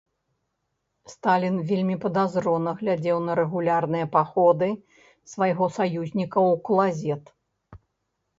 [1.13, 4.71] Сталін вельмі падазрона глядзеў на рэгулярныя паходы
[5.35, 7.23] свайго саюзніка ў клазет.